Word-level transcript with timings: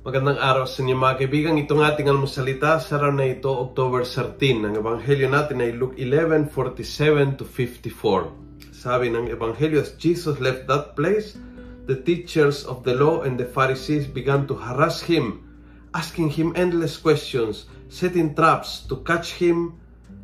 Magandang 0.00 0.40
araw 0.40 0.64
sa 0.64 0.80
inyo 0.80 0.96
mga 0.96 1.20
kaibigan. 1.20 1.60
Itong 1.60 1.84
ating 1.84 2.08
almusalita 2.08 2.80
sa 2.80 2.96
araw 2.96 3.20
na 3.20 3.36
ito, 3.36 3.52
October 3.52 4.00
13. 4.00 4.64
Ang 4.64 4.80
ebanghelyo 4.80 5.28
natin 5.28 5.60
ay 5.60 5.76
Luke 5.76 5.92
11:47 6.00 7.36
to 7.36 7.44
54. 7.44 8.32
Sabi 8.72 9.12
ng 9.12 9.28
ebanghelyo, 9.28 9.76
as 9.76 9.92
Jesus 10.00 10.40
left 10.40 10.64
that 10.72 10.96
place, 10.96 11.36
the 11.84 12.00
teachers 12.00 12.64
of 12.64 12.80
the 12.80 12.96
law 12.96 13.28
and 13.28 13.36
the 13.36 13.44
Pharisees 13.44 14.08
began 14.08 14.48
to 14.48 14.56
harass 14.56 15.04
him, 15.04 15.44
asking 15.92 16.32
him 16.32 16.56
endless 16.56 16.96
questions, 16.96 17.68
setting 17.92 18.32
traps 18.32 18.88
to 18.88 19.04
catch 19.04 19.36
him 19.36 19.76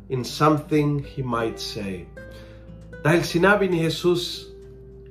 in 0.09 0.25
something 0.25 1.05
he 1.05 1.21
might 1.21 1.61
say. 1.61 2.09
Dahil 3.05 3.21
sinabi 3.21 3.69
ni 3.69 3.85
Jesus 3.85 4.49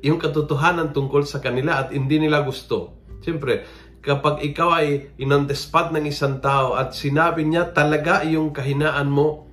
yung 0.03 0.19
katotohanan 0.19 0.91
tungkol 0.91 1.23
sa 1.23 1.39
kanila 1.39 1.87
at 1.87 1.95
hindi 1.95 2.19
nila 2.19 2.43
gusto. 2.43 2.99
Siyempre, 3.23 3.63
kapag 4.07 4.39
ikaw 4.47 4.79
ay 4.79 5.19
inondespot 5.19 5.91
ng 5.91 6.07
isang 6.07 6.39
tao 6.39 6.79
at 6.79 6.95
sinabi 6.95 7.43
niya 7.43 7.75
talaga 7.75 8.23
yung 8.23 8.55
kahinaan 8.55 9.11
mo, 9.11 9.51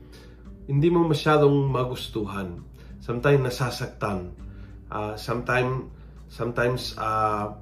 hindi 0.69 0.93
mo 0.93 1.09
masyadong 1.09 1.73
magustuhan. 1.73 2.61
Sometimes 3.01 3.49
nasasaktan. 3.49 4.29
Uh, 4.93 5.17
sometimes, 5.17 5.89
sometimes 6.29 6.93
uh, 7.01 7.57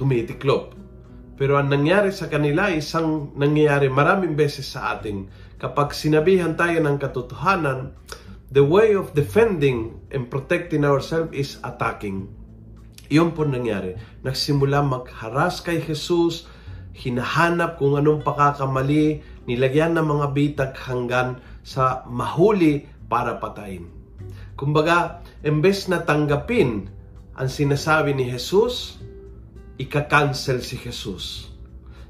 tumitiklop. 0.00 0.72
Pero 1.36 1.60
ang 1.60 1.68
nangyari 1.68 2.16
sa 2.16 2.32
kanila, 2.32 2.72
isang 2.72 3.36
nangyayari 3.36 3.92
maraming 3.92 4.32
beses 4.32 4.72
sa 4.72 4.96
atin. 4.96 5.28
Kapag 5.60 5.92
sinabihan 5.92 6.56
tayo 6.56 6.80
ng 6.80 6.96
katotohanan, 6.96 7.92
the 8.48 8.64
way 8.64 8.96
of 8.96 9.12
defending 9.12 10.00
and 10.16 10.32
protecting 10.32 10.88
ourselves 10.88 11.28
is 11.36 11.60
attacking 11.60 12.32
iyon 13.12 13.36
po 13.36 13.44
nangyari. 13.44 13.92
Nagsimula 14.24 14.80
magharas 14.80 15.60
kay 15.60 15.84
Jesus, 15.84 16.48
hinahanap 16.96 17.76
kung 17.76 18.00
anong 18.00 18.24
pakakamali, 18.24 19.20
nilagyan 19.44 20.00
ng 20.00 20.06
mga 20.08 20.26
bitag 20.32 20.72
hanggan 20.80 21.36
sa 21.60 22.08
mahuli 22.08 22.88
para 23.12 23.36
patayin. 23.36 23.84
Kumbaga, 24.56 25.20
embes 25.44 25.92
na 25.92 26.00
tanggapin 26.00 26.88
ang 27.36 27.48
sinasabi 27.48 28.16
ni 28.16 28.28
Jesus, 28.28 28.96
ika-cancel 29.76 30.64
si 30.64 30.80
Jesus. 30.80 31.52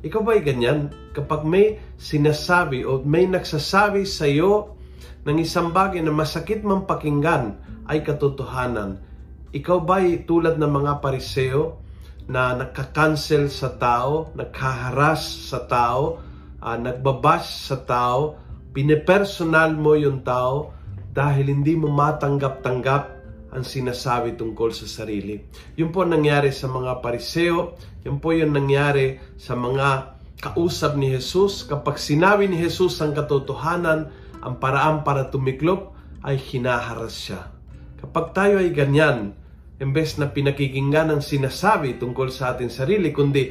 Ikaw 0.02 0.20
ba'y 0.22 0.42
ganyan? 0.42 0.90
Kapag 1.14 1.46
may 1.46 1.78
sinasabi 1.94 2.82
o 2.82 3.02
may 3.06 3.30
nagsasabi 3.30 4.02
sa 4.02 4.26
iyo 4.26 4.74
ng 5.22 5.38
isang 5.38 5.70
bagay 5.70 6.02
na 6.02 6.10
masakit 6.10 6.66
mang 6.66 6.90
pakinggan 6.90 7.54
ay 7.86 8.02
katotohanan, 8.02 8.98
ikaw 9.52 9.84
ba'y 9.84 10.24
tulad 10.24 10.56
ng 10.56 10.72
mga 10.72 11.04
pariseo 11.04 11.76
na 12.24 12.56
nagka-cancel 12.56 13.52
sa 13.52 13.76
tao, 13.76 14.32
nagkaharas 14.32 15.52
sa 15.52 15.68
tao, 15.68 16.16
uh, 16.62 16.76
nagbabash 16.80 17.68
sa 17.68 17.84
tao, 17.84 18.40
pinepersonal 18.72 19.76
mo 19.76 19.92
yung 19.92 20.24
tao 20.24 20.72
dahil 21.12 21.52
hindi 21.52 21.76
mo 21.76 21.92
matanggap-tanggap 21.92 23.04
ang 23.52 23.64
sinasabi 23.68 24.32
tungkol 24.40 24.72
sa 24.72 24.88
sarili. 24.88 25.36
Yun 25.76 25.92
po 25.92 26.08
nangyari 26.08 26.48
sa 26.48 26.72
mga 26.72 27.04
pariseo, 27.04 27.76
yun 28.00 28.16
po 28.16 28.32
yung 28.32 28.56
nangyari 28.56 29.20
sa 29.36 29.52
mga 29.52 30.16
kausap 30.40 30.96
ni 30.96 31.12
Jesus. 31.12 31.68
Kapag 31.68 32.00
sinabi 32.00 32.48
ni 32.48 32.56
Jesus 32.56 32.96
ang 33.04 33.12
katotohanan, 33.12 34.08
ang 34.40 34.56
paraan 34.56 35.04
para 35.04 35.28
tumiklop 35.28 35.92
ay 36.24 36.40
hinaharas 36.40 37.12
siya. 37.12 37.52
Kapag 38.00 38.32
tayo 38.32 38.56
ay 38.58 38.72
ganyan, 38.72 39.36
Imbes 39.80 40.20
na 40.20 40.28
pinakikinggan 40.28 41.08
ang 41.08 41.22
sinasabi 41.24 41.96
tungkol 41.96 42.28
sa 42.28 42.52
ating 42.52 42.68
sarili, 42.68 43.14
kundi 43.14 43.48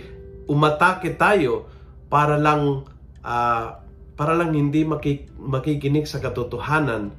umatake 0.52 1.16
tayo 1.16 1.66
para 2.12 2.36
lang 2.36 2.84
uh, 3.24 3.68
para 4.14 4.38
lang 4.38 4.54
hindi 4.54 4.86
makik- 4.86 5.34
makikinig 5.34 6.06
sa 6.06 6.22
katotohanan, 6.22 7.09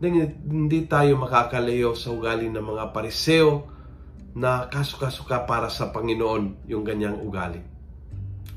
then 0.00 0.40
hindi 0.48 0.88
tayo 0.88 1.20
makakalayo 1.20 1.92
sa 1.92 2.14
ugali 2.14 2.48
ng 2.48 2.64
mga 2.64 2.96
pariseo 2.96 3.68
na 4.36 4.68
kasuka-suka 4.68 5.44
para 5.44 5.68
sa 5.68 5.92
Panginoon 5.92 6.68
yung 6.68 6.84
ganyang 6.84 7.20
ugali. 7.20 7.60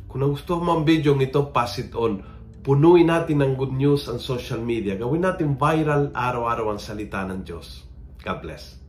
Kung 0.10 0.26
nagustuhan 0.26 0.64
mo 0.64 0.72
ang 0.80 0.84
video 0.84 1.14
nito, 1.14 1.54
pass 1.54 1.80
it 1.80 1.92
on. 1.96 2.24
Punuin 2.60 3.08
natin 3.08 3.40
ng 3.40 3.54
good 3.56 3.72
news 3.72 4.12
ang 4.12 4.20
social 4.20 4.60
media. 4.60 5.00
Gawin 5.00 5.24
natin 5.24 5.56
viral 5.56 6.12
araw-araw 6.12 6.76
ang 6.76 6.82
salita 6.82 7.24
ng 7.24 7.48
Diyos. 7.48 7.88
God 8.20 8.40
bless. 8.44 8.89